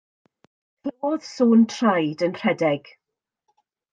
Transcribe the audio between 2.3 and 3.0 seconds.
rhedeg.